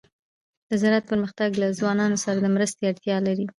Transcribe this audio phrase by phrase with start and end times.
[0.69, 3.45] د زراعت پرمختګ له ځوانانو سره د مرستې اړتیا لري.